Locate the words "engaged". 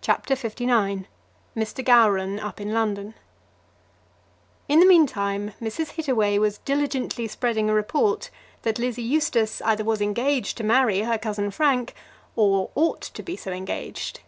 10.00-10.56, 13.52-14.18